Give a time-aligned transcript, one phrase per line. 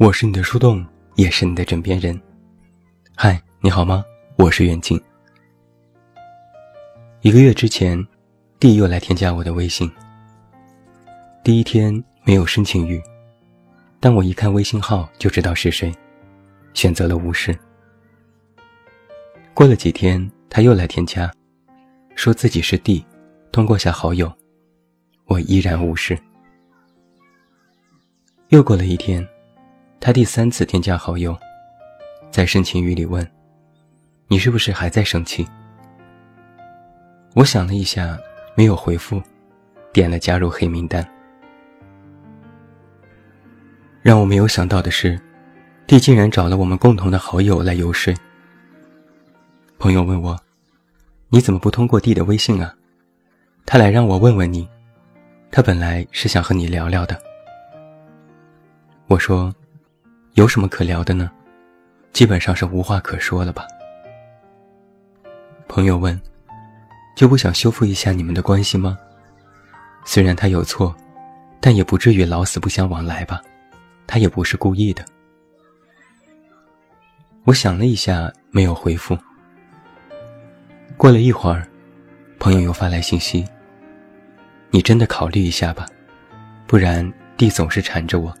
[0.00, 2.18] 我是你的树洞，也是你的枕边人。
[3.16, 4.04] 嗨，你好吗？
[4.36, 4.98] 我是远近。
[7.20, 8.06] 一个月之前，
[8.60, 9.90] 弟又来添加我的微信。
[11.48, 13.02] 第一天没有申请欲，
[14.00, 15.90] 但我一看微信号就知道是谁，
[16.74, 17.58] 选择了无视。
[19.54, 21.32] 过了几天，他又来添加，
[22.14, 23.02] 说自己是弟，
[23.50, 24.30] 通过下好友，
[25.24, 26.18] 我依然无视。
[28.48, 29.26] 又过了一天。
[30.00, 31.34] 他第三次添加好友，
[32.30, 33.26] 在申请语里问
[34.28, 35.48] ：“你是不是还在生气？”
[37.34, 38.18] 我想了一下，
[38.54, 39.22] 没有回复，
[39.94, 41.02] 点了加入黑名单。
[44.02, 45.20] 让我没有想到的是，
[45.86, 48.14] 弟竟然找了我们共同的好友来游说。
[49.78, 50.38] 朋友问我
[51.30, 52.74] ：“你怎么不通过弟的微信啊？”
[53.66, 54.68] 他来让我问问你，
[55.50, 57.20] 他本来是想和你聊聊的。
[59.06, 59.54] 我说。
[60.34, 61.28] 有什么可聊的呢？
[62.12, 63.66] 基本上是无话可说了吧。
[65.66, 66.20] 朋友问
[67.16, 68.96] ：“就不想修复一下你们的关系吗？
[70.04, 70.94] 虽然他有错，
[71.58, 73.42] 但也不至于老死不相往来吧？
[74.08, 75.04] 他也不是故意的。”
[77.46, 79.16] 我想了一下，没有回复。
[80.96, 81.68] 过了一会儿，
[82.40, 83.46] 朋友又发来信息
[84.70, 85.86] ：“你真的考虑一下吧，
[86.66, 88.34] 不然弟总是缠着我。”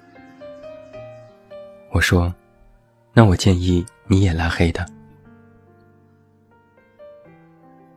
[1.92, 2.34] 我说
[3.14, 4.84] ：“那我建议你也拉黑他。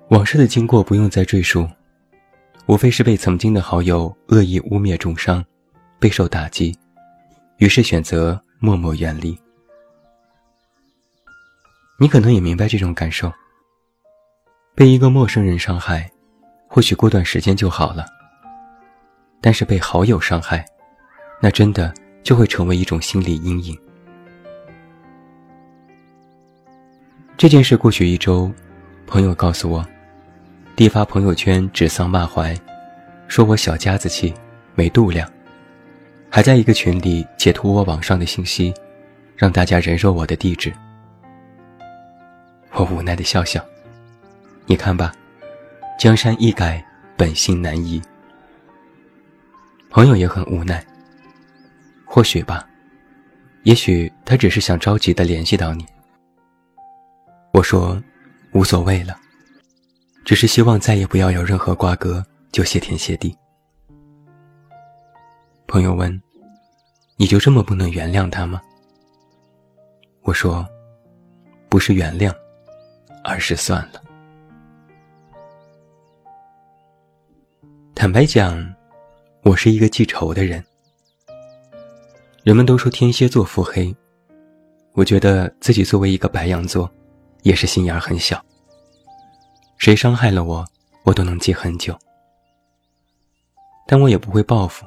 [0.09, 1.67] 往事的经过不用再赘述，
[2.67, 5.43] 无非是被曾经的好友恶意污蔑重伤，
[5.99, 6.77] 备受打击，
[7.61, 9.39] 于是选择默默远离。
[11.99, 13.31] 你可能也明白这种感受。
[14.73, 16.09] 被一个陌生人伤害，
[16.67, 18.05] 或许过段时间就好了，
[19.39, 20.65] 但是被好友伤害，
[21.39, 21.93] 那真的……”
[22.23, 23.75] 就会成为一种心理阴影。
[27.35, 28.51] 这件事过去一周，
[29.07, 29.83] 朋友告诉我，
[30.75, 32.55] 弟发朋友圈指桑骂槐，
[33.27, 34.31] 说我小家子气，
[34.75, 35.27] 没度量，
[36.33, 38.73] 还在一个群里截图我网上的信息，
[39.35, 40.73] 让大家人肉我的地址。
[42.71, 43.61] 我无奈的笑笑，
[44.65, 45.13] 你看吧，
[45.99, 46.81] 江山易改，
[47.17, 48.01] 本性难移。
[49.89, 50.81] 朋友也很无奈。
[52.05, 52.65] 或许吧，
[53.63, 55.85] 也许他只是想着急的联系到你。
[57.51, 58.01] 我说，
[58.53, 59.19] 无所谓了，
[60.23, 63.37] 只是希望再也不要有任何瓜葛，就谢天谢地。
[65.71, 66.21] 朋友问
[67.15, 68.61] ：“你就这么不能原谅他吗？”
[70.23, 70.67] 我说
[71.71, 72.35] ：“不是原谅，
[73.23, 74.03] 而是算了。”
[77.95, 78.61] 坦白讲，
[79.43, 80.61] 我是一个记仇的人。
[82.43, 83.95] 人们都说天蝎座腹黑，
[84.91, 86.91] 我觉得自己作为一个白羊座，
[87.43, 88.43] 也是心眼很小。
[89.77, 90.67] 谁伤害了我，
[91.05, 91.97] 我都能记很久。
[93.87, 94.85] 但我也不会报复，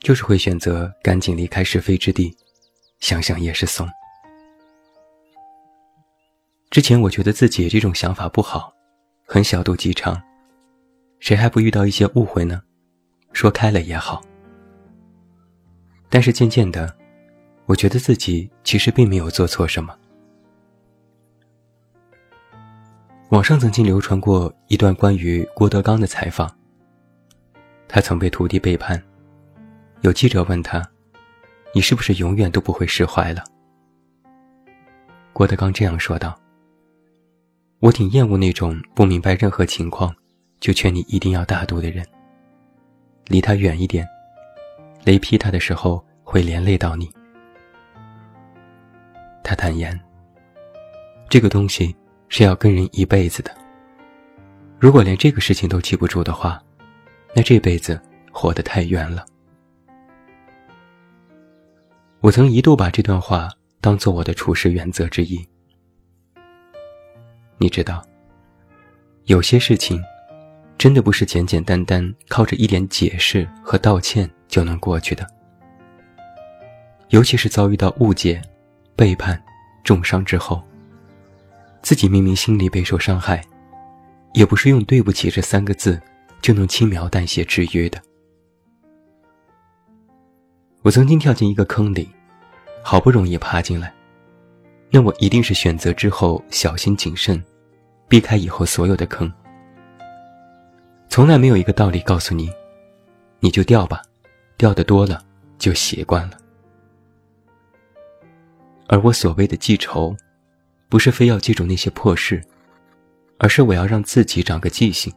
[0.00, 2.36] 就是会选择赶紧离开是非之地。
[3.00, 3.88] 想想也是怂。
[6.70, 8.72] 之前我觉得自己这种想法不好，
[9.24, 10.20] 很小肚鸡肠，
[11.18, 12.62] 谁还不遇到一些误会呢？
[13.32, 14.22] 说开了也好。
[16.08, 16.94] 但是渐渐的，
[17.66, 19.96] 我觉得自己其实并没有做错什么。
[23.30, 26.54] 网上曾经流传过一段关于郭德纲的采访。
[27.88, 29.02] 他曾被徒弟背叛，
[30.02, 30.82] 有记者问他
[31.74, 33.44] ：“你是不是永远都不会释怀了？”
[35.32, 36.34] 郭德纲这样说道
[37.80, 40.14] ：“我挺厌恶那种不明白任何情况，
[40.58, 42.06] 就劝你一定要大度的人。
[43.26, 44.06] 离他远一点。”
[45.02, 47.10] 雷劈他的时候会连累到你。
[49.42, 49.98] 他坦言，
[51.28, 51.96] 这个东西
[52.28, 53.50] 是要跟人一辈子的。
[54.78, 56.62] 如果连这个事情都记不住的话，
[57.34, 57.98] 那这辈子
[58.30, 59.24] 活得太冤了。
[62.20, 63.48] 我曾一度把这段话
[63.80, 65.46] 当做我的处事原则之一。
[67.58, 68.02] 你知道，
[69.24, 70.02] 有些事情，
[70.76, 74.30] 真的不是简简单单靠着一点解释和道歉。
[74.50, 75.24] 就能过去的，
[77.10, 78.42] 尤其是遭遇到误解、
[78.96, 79.40] 背叛、
[79.84, 80.60] 重伤之后，
[81.82, 83.40] 自己明明心里备受伤害，
[84.34, 86.02] 也不是用“对不起”这三个字
[86.42, 88.02] 就能轻描淡写治愈的。
[90.82, 92.08] 我曾经跳进一个坑里，
[92.82, 93.92] 好不容易爬进来，
[94.90, 97.42] 那我一定是选择之后小心谨慎，
[98.08, 99.30] 避开以后所有的坑。
[101.10, 102.50] 从来没有一个道理告诉你，
[103.40, 104.00] 你就掉吧，
[104.56, 105.22] 掉的多了
[105.58, 106.38] 就习惯了。
[108.86, 110.16] 而我所谓的记仇，
[110.88, 112.42] 不是非要记住那些破事，
[113.36, 115.12] 而是我要让自己长个记性，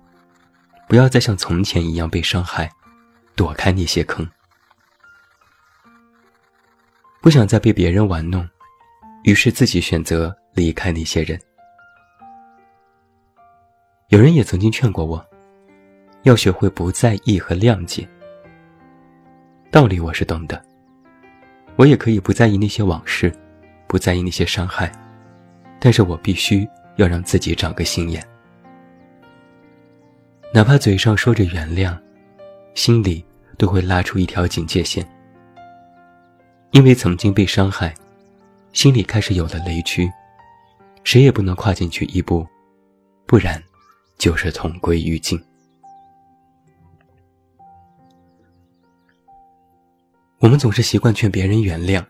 [0.90, 2.70] 不要再像从前一样被伤害，
[3.34, 4.28] 躲开那些坑。
[7.24, 8.46] 不想再被别人玩弄，
[9.24, 11.40] 于是自己选择离开那些人。
[14.10, 15.26] 有人也曾经劝过我，
[16.24, 18.06] 要学会不在意和谅解。
[19.72, 20.62] 道理我是懂的，
[21.78, 23.34] 我也可以不在意那些往事，
[23.88, 24.92] 不在意那些伤害，
[25.80, 26.68] 但是我必须
[26.98, 28.22] 要让自己长个心眼，
[30.54, 31.98] 哪怕嘴上说着原谅，
[32.76, 33.26] 心里
[33.58, 35.08] 都会拉出一条警戒线。
[36.74, 37.94] 因为曾经被伤害，
[38.74, 40.12] 心里开始有了雷区，
[41.04, 42.48] 谁也不能跨进去一步，
[43.28, 43.64] 不然
[44.18, 45.40] 就是同归于尽。
[50.40, 52.04] 我们总是习惯劝别人原谅，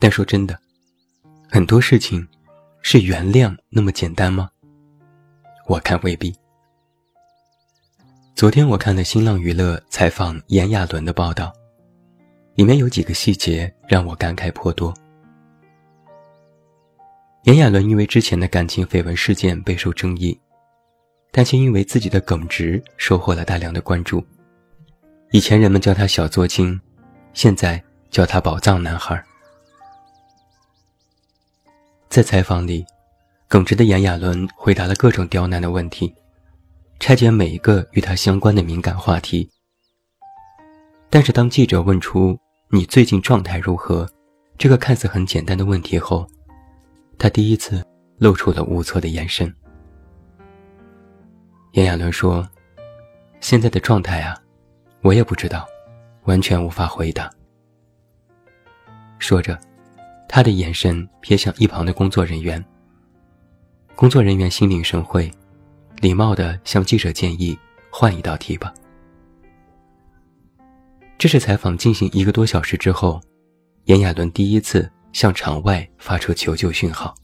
[0.00, 0.58] 但说真的，
[1.48, 2.26] 很多事情
[2.82, 4.50] 是原谅那么简单吗？
[5.68, 6.34] 我看未必。
[8.34, 11.52] 昨天我看了新浪娱乐采访炎亚纶的报道。
[12.60, 14.92] 里面有几个细节让我感慨颇多。
[17.44, 20.38] 炎亚纶因为之前的感情绯闻事件备受争议，
[21.32, 24.22] 但却因为自己的耿直收获了大量的关注。
[25.30, 26.78] 以前人们叫他小作精，
[27.32, 29.24] 现在叫他宝藏男孩。
[32.10, 32.84] 在采访里，
[33.48, 36.14] 耿直的炎亚纶回答了各种刁难的问题，
[36.98, 39.48] 拆解每一个与他相关的敏感话题。
[41.08, 42.38] 但是当记者问出，
[42.72, 44.08] 你最近状态如何？
[44.56, 46.24] 这个看似很简单的问题后，
[47.18, 47.84] 他第一次
[48.16, 49.52] 露出了无措的眼神。
[51.72, 52.48] 炎亚纶说
[53.42, 54.40] ：“现在的状态啊，
[55.02, 55.66] 我也不知道，
[56.26, 57.28] 完全无法回答。”
[59.18, 59.58] 说着，
[60.28, 62.64] 他的眼神瞥向一旁的工作人员。
[63.96, 65.28] 工作人员心领神会，
[65.96, 67.58] 礼貌地向记者建议
[67.90, 68.72] 换一道题吧。
[71.20, 73.20] 这是采访进行一个多小时之后，
[73.84, 77.14] 炎亚纶第一次向场外发出求救讯号。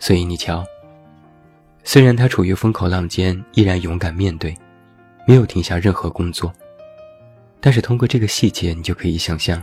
[0.00, 0.66] 所以你瞧，
[1.84, 4.52] 虽然他处于风口浪尖，依然勇敢面对，
[5.28, 6.52] 没有停下任何工作，
[7.60, 9.62] 但是通过这个细节，你就可以想象，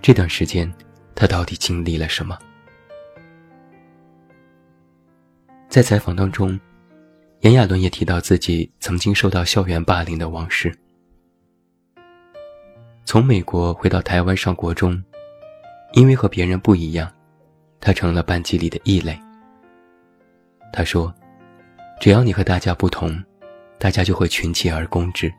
[0.00, 0.72] 这段时间
[1.16, 2.38] 他到底经历了什么。
[5.68, 6.56] 在采访当中。
[7.40, 10.76] 炎亚纶也提到自己曾经受到校园霸凌的往事。
[13.04, 15.00] 从美国回到台湾上国中，
[15.92, 17.12] 因为和别人不一样，
[17.78, 19.16] 他成了班级里的异类。
[20.72, 21.14] 他说
[22.00, 23.22] ：“只要你和大家不同，
[23.78, 25.32] 大家就会群起而攻之。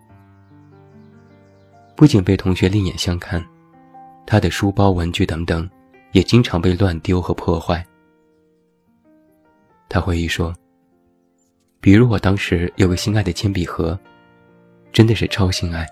[1.96, 3.44] 不仅被同学另眼相看，
[4.26, 5.70] 他的书包、文具等等，
[6.14, 7.86] 也经常被乱丢和破坏。”
[9.90, 10.54] 他回忆说。
[11.80, 13.98] 比如我当时有个心爱的铅笔盒，
[14.92, 15.88] 真的是超心爱，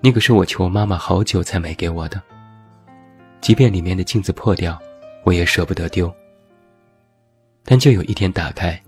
[0.00, 2.20] 那个是我求妈妈好久才买给我的。
[3.40, 4.78] 即便里面的镜子破掉，
[5.24, 6.12] 我也舍不得丢。
[7.64, 8.80] 但就有一天打开，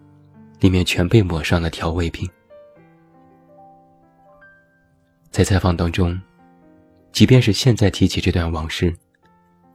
[0.59, 2.29] 里面全被抹上了调味品。
[5.31, 6.21] 在采访当中，
[7.13, 8.93] 即便是现在提起这段往事，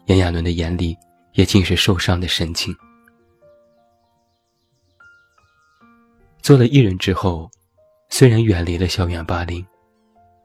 [0.08, 0.98] 炎亚纶的眼里
[1.34, 2.76] 也尽是受伤的神情。
[6.46, 7.50] 做了艺人之后，
[8.10, 9.66] 虽然远离了校园霸凌，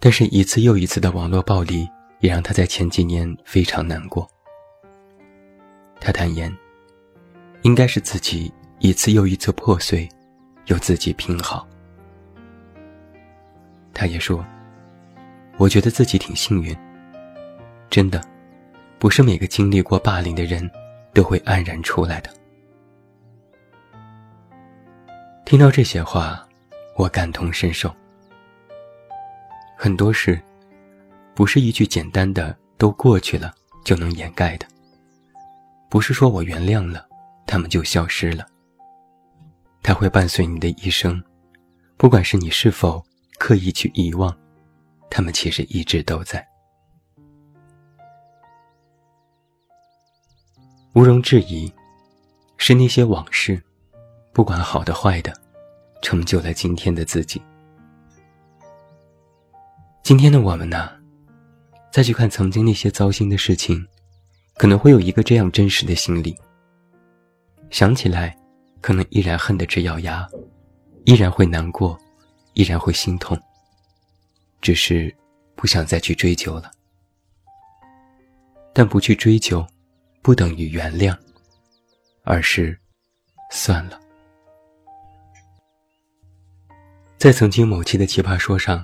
[0.00, 1.86] 但是一次又一次的网络暴力
[2.20, 4.26] 也让他在前几年非常难过。
[6.00, 6.50] 他坦言，
[7.60, 10.08] 应该是自己一次又一次破碎，
[10.68, 11.68] 由自己拼好。
[13.92, 14.42] 他也说
[15.60, 16.74] ：“我觉得自己挺幸运。
[17.90, 18.24] 真的，
[18.98, 20.66] 不是每个经历过霸凌的人
[21.12, 22.30] 都会黯然出来的。”
[25.50, 26.46] 听到这些话，
[26.94, 27.92] 我感同身受。
[29.76, 30.40] 很多事，
[31.34, 33.52] 不是一句简单的“都过去了”
[33.84, 34.66] 就能掩盖的。
[35.88, 37.04] 不是说我原谅了，
[37.48, 38.46] 他们就消失了。
[39.82, 41.20] 它会伴随你的一生，
[41.96, 43.04] 不管是你是否
[43.36, 44.32] 刻意去遗忘，
[45.10, 46.46] 他们其实一直都在。
[50.92, 51.74] 毋庸置疑，
[52.56, 53.60] 是那些往事。
[54.32, 55.32] 不管好的坏的，
[56.02, 57.42] 成就了今天的自己。
[60.02, 60.90] 今天的我们呢，
[61.92, 63.86] 再去看曾经那些糟心的事情，
[64.54, 66.36] 可能会有一个这样真实的心理。
[67.70, 68.36] 想起来，
[68.80, 70.26] 可能依然恨得直咬牙，
[71.04, 71.98] 依然会难过，
[72.54, 73.38] 依然会心痛。
[74.60, 75.14] 只是
[75.54, 76.70] 不想再去追究了。
[78.72, 79.66] 但不去追究，
[80.22, 81.16] 不等于原谅，
[82.22, 82.78] 而是
[83.50, 84.00] 算了。
[87.20, 88.82] 在曾经某期的《奇葩说》上，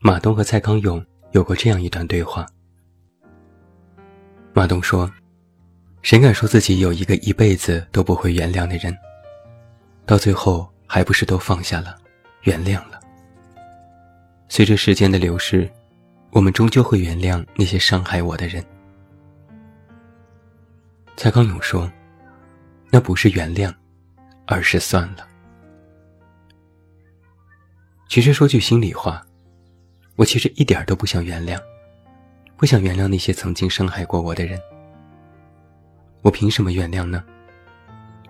[0.00, 1.00] 马东和蔡康永
[1.30, 2.44] 有过这样一段对话。
[4.52, 5.08] 马东说
[6.02, 8.92] ：“谁敢说自己有一个一辈子都不会原谅的人？
[10.04, 11.96] 到最后还不是都放下了，
[12.42, 12.98] 原谅了？
[14.48, 15.70] 随着时间的流逝，
[16.32, 18.60] 我们终究会原谅那些伤害我的人。”
[21.16, 21.88] 蔡康永说
[22.90, 23.72] ：“那不是原谅，
[24.48, 25.24] 而是算了。”
[28.12, 29.24] 其实说句心里话，
[30.16, 31.58] 我其实一点都不想原谅，
[32.58, 34.60] 不想原谅那些曾经伤害过我的人。
[36.20, 37.24] 我凭什么原谅呢？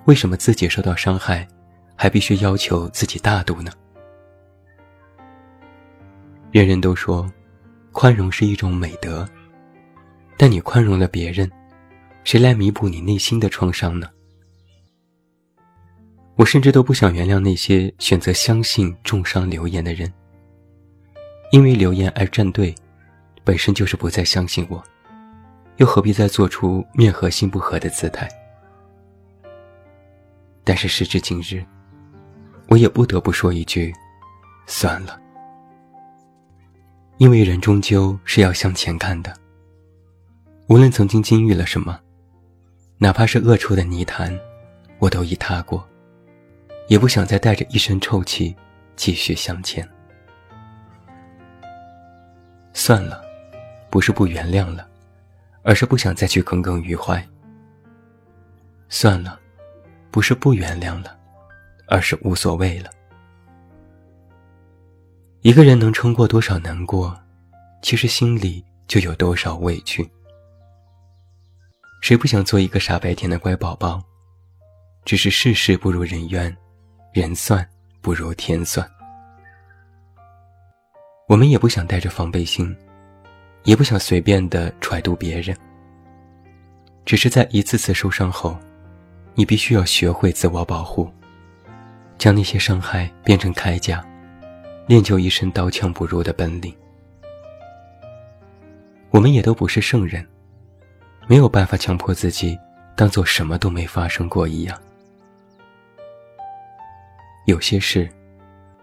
[0.05, 1.49] 为什么自己受到伤害，
[1.97, 3.73] 还必须要求自己大度呢？
[6.53, 7.29] 人人都说，
[7.91, 9.29] 宽容是一种美德，
[10.37, 11.51] 但你宽容了别人，
[12.23, 14.09] 谁来弥补你内心的创伤呢？
[16.37, 20.13] 我甚至都不想原谅那些选择相信重伤流言的人，
[21.51, 22.75] 因为流言而站队，
[23.45, 24.83] 本身就是不再相信我，
[25.77, 28.29] 又何必再做出面和心不和的姿态？
[30.65, 31.63] 但是时至今日，
[32.69, 33.93] 我也不得不说一句：
[34.67, 35.21] 算了，
[37.19, 39.35] 因为人终究是要向前看的。
[40.69, 42.01] 无论曾经经历了什么，
[42.97, 44.35] 哪怕是恶臭的泥潭，
[44.99, 45.87] 我都已踏过。
[46.89, 48.55] 也不想再带着一身臭气
[48.97, 49.89] 继续向前。
[52.75, 53.23] 算了，
[53.91, 54.89] 不是不原谅了，
[55.63, 57.25] 而是不想再去耿耿于怀。
[58.89, 59.39] 算了，
[60.11, 61.19] 不是不原谅了，
[61.87, 62.91] 而是无所谓了。
[65.43, 67.19] 一个人能撑过多少难过，
[67.83, 70.09] 其实心里就有多少委屈。
[72.01, 74.03] 谁不想做一个傻白甜的乖宝宝？
[75.05, 76.57] 只是世事不如人愿。
[77.13, 77.67] 人算
[78.01, 78.91] 不如天算，
[81.29, 82.75] 我们也不想带着防备心，
[83.65, 85.55] 也不想随便的揣度别人。
[87.05, 88.59] 只是在一次次受伤后，
[89.35, 91.07] 你必须要学会自我保护，
[92.17, 94.03] 将那些伤害变成铠甲，
[94.87, 96.75] 练就一身刀枪不入的本领。
[99.11, 100.27] 我们也都不是圣人，
[101.27, 102.59] 没有办法强迫自己
[102.97, 104.81] 当做什么都没发生过一样。
[107.47, 108.09] 有些事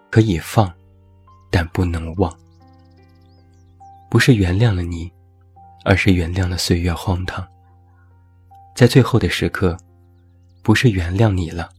[0.09, 0.71] 可以放，
[1.49, 2.35] 但不能忘。
[4.09, 5.11] 不是原谅了你，
[5.85, 7.47] 而是原谅了岁月荒唐。
[8.75, 9.77] 在最后的时刻，
[10.61, 11.69] 不是原谅你了，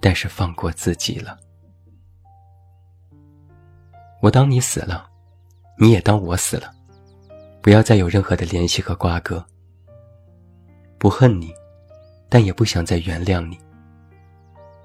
[0.00, 1.38] 但是放过自己了。
[4.22, 5.08] 我当你死了，
[5.78, 6.72] 你也当我死了，
[7.60, 9.44] 不要再有任何的联系和瓜葛。
[10.98, 11.52] 不恨你，
[12.28, 13.58] 但也不想再原谅你。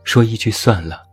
[0.04, 1.13] 说一句算了。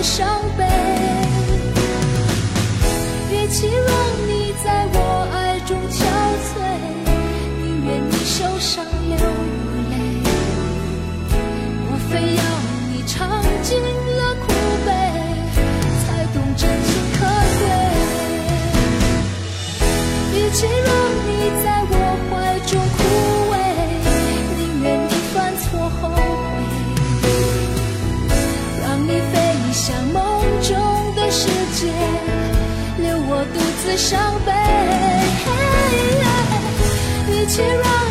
[0.00, 0.39] 我独自伤
[33.90, 34.52] 留我独自伤悲。
[37.28, 38.09] 一起让。